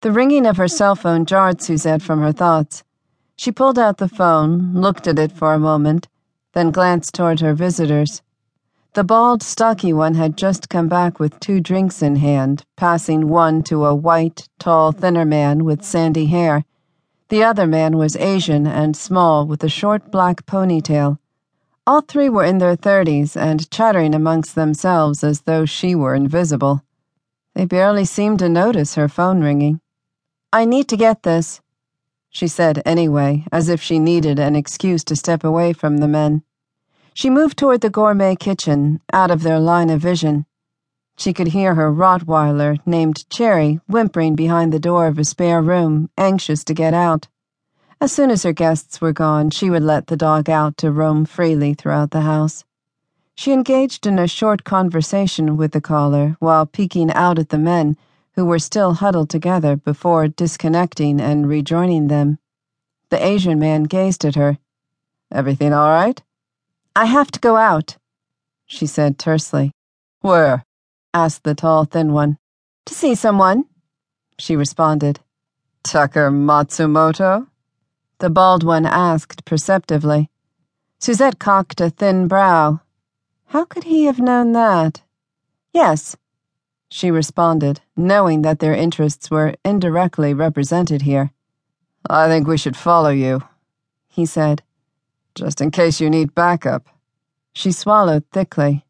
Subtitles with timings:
[0.00, 2.84] The ringing of her cell phone jarred Suzette from her thoughts.
[3.36, 6.06] She pulled out the phone, looked at it for a moment,
[6.52, 8.22] then glanced toward her visitors.
[8.92, 13.64] The bald, stocky one had just come back with two drinks in hand, passing one
[13.64, 16.64] to a white, tall, thinner man with sandy hair.
[17.28, 21.18] The other man was Asian and small with a short black ponytail.
[21.88, 26.84] All three were in their thirties and chattering amongst themselves as though she were invisible.
[27.54, 29.80] They barely seemed to notice her phone ringing.
[30.50, 31.60] I need to get this,
[32.30, 36.42] she said anyway, as if she needed an excuse to step away from the men.
[37.12, 40.46] She moved toward the gourmet kitchen, out of their line of vision.
[41.18, 46.08] She could hear her Rottweiler, named Cherry, whimpering behind the door of a spare room,
[46.16, 47.28] anxious to get out.
[48.00, 51.26] As soon as her guests were gone, she would let the dog out to roam
[51.26, 52.64] freely throughout the house.
[53.34, 57.98] She engaged in a short conversation with the caller while peeking out at the men
[58.38, 62.38] who were still huddled together before disconnecting and rejoining them.
[63.10, 64.58] The Asian man gazed at her.
[65.32, 66.22] Everything all right?
[66.94, 67.96] I have to go out,
[68.64, 69.72] she said tersely.
[70.20, 70.64] Where?
[71.12, 72.38] asked the tall, thin one.
[72.86, 73.64] To see someone,
[74.38, 75.18] she responded.
[75.82, 77.48] Tucker Matsumoto?
[78.20, 80.30] The bald one asked perceptively.
[81.00, 82.82] Suzette cocked a thin brow.
[83.46, 85.02] How could he have known that?
[85.72, 86.16] Yes,
[86.90, 91.32] she responded, knowing that their interests were indirectly represented here.
[92.08, 93.42] I think we should follow you,
[94.08, 94.62] he said.
[95.34, 96.88] Just in case you need backup.
[97.52, 98.84] She swallowed thickly.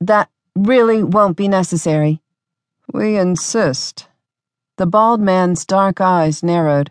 [0.00, 2.20] That really won't be necessary.
[2.92, 4.06] We insist.
[4.76, 6.90] The bald man's dark eyes narrowed.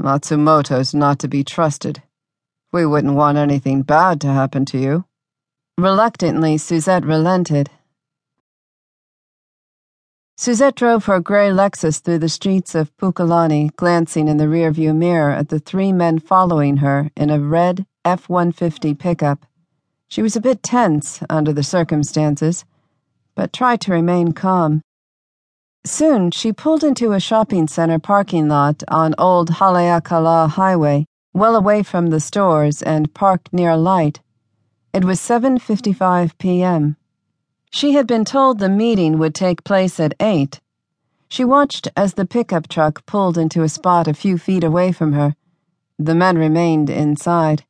[0.00, 2.02] Matsumoto's not to be trusted.
[2.72, 5.04] We wouldn't want anything bad to happen to you.
[5.76, 7.70] Reluctantly, Suzette relented
[10.40, 15.32] Suzette drove her gray Lexus through the streets of Pukalani, glancing in the rearview mirror
[15.32, 19.44] at the three men following her in a red F 150 pickup.
[20.08, 22.64] She was a bit tense under the circumstances,
[23.34, 24.80] but tried to remain calm.
[25.84, 31.04] Soon she pulled into a shopping center parking lot on Old Haleakala Highway,
[31.34, 34.20] well away from the stores and parked near a light.
[34.94, 36.96] It was 7:55 p.m.
[37.70, 40.60] She had been told the meeting would take place at 8.
[41.28, 45.12] She watched as the pickup truck pulled into a spot a few feet away from
[45.12, 45.36] her.
[45.96, 47.64] The men remained inside.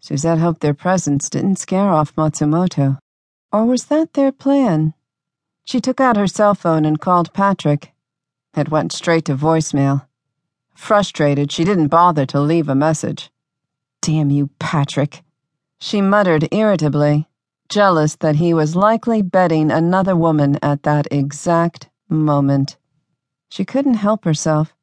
[0.00, 2.98] Suzette hoped their presence didn't scare off Matsumoto.
[3.52, 4.94] Or was that their plan?
[5.64, 7.92] She took out her cell phone and called Patrick.
[8.56, 10.06] It went straight to voicemail.
[10.74, 13.30] Frustrated, she didn't bother to leave a message.
[14.00, 15.22] Damn you, Patrick,
[15.78, 17.28] she muttered irritably
[17.68, 22.76] jealous that he was likely betting another woman at that exact moment.
[23.48, 24.74] She couldn't help herself.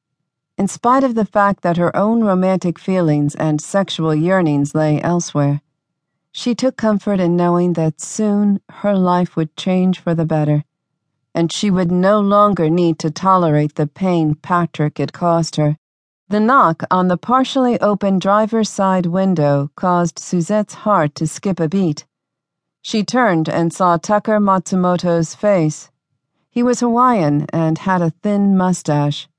[0.57, 5.61] In spite of the fact that her own romantic feelings and sexual yearnings lay elsewhere,
[6.31, 10.63] she took comfort in knowing that soon her life would change for the better,
[11.33, 15.77] and she would no longer need to tolerate the pain Patrick had caused her.
[16.29, 21.69] The knock on the partially open driver's side window caused Suzette's heart to skip a
[21.69, 22.05] beat.
[22.85, 25.89] She turned and saw Tucker Matsumoto's face.
[26.51, 29.29] He was Hawaiian and had a thin mustache.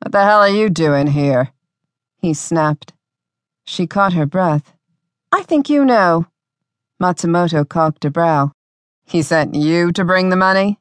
[0.00, 1.50] What the hell are you doing here?
[2.18, 2.92] He snapped.
[3.64, 4.74] She caught her breath.
[5.32, 6.26] I think you know.
[7.02, 8.52] Matsumoto cocked a brow.
[9.06, 10.78] He sent you to bring the money?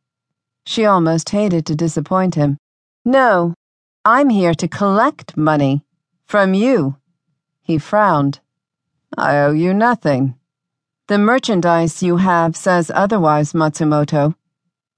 [0.65, 2.57] She almost hated to disappoint him.
[3.05, 3.53] No,
[4.03, 5.85] I'm here to collect money.
[6.25, 6.97] From you.
[7.61, 8.41] He frowned.
[9.17, 10.35] I owe you nothing.
[11.07, 14.35] The merchandise you have says otherwise, Matsumoto,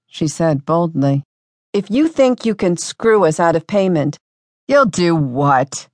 [0.06, 1.24] she said boldly.
[1.72, 4.16] If you think you can screw us out of payment,
[4.68, 5.88] you'll do what?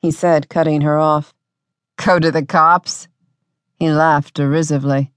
[0.00, 1.34] He said, cutting her off.
[1.96, 3.08] Go to the cops?
[3.74, 5.10] He laughed derisively.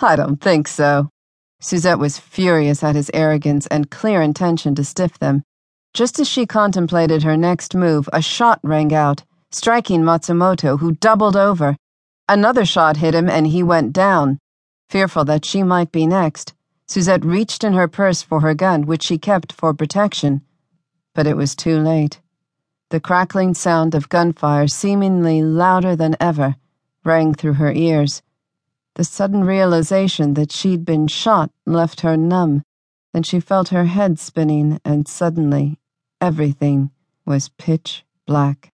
[0.00, 1.10] I don't think so.
[1.58, 5.42] Suzette was furious at his arrogance and clear intention to stiff them.
[5.92, 11.36] Just as she contemplated her next move, a shot rang out, striking Matsumoto, who doubled
[11.36, 11.76] over.
[12.28, 14.38] Another shot hit him and he went down.
[14.88, 16.54] Fearful that she might be next,
[16.88, 20.42] Suzette reached in her purse for her gun, which she kept for protection.
[21.14, 22.20] But it was too late.
[22.90, 26.56] The crackling sound of gunfire, seemingly louder than ever,
[27.04, 28.22] rang through her ears.
[28.94, 32.62] The sudden realization that she'd been shot left her numb.
[33.12, 35.78] Then she felt her head spinning, and suddenly
[36.20, 36.90] everything
[37.24, 38.72] was pitch black.